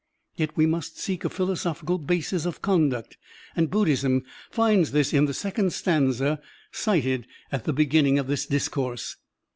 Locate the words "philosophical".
1.29-1.99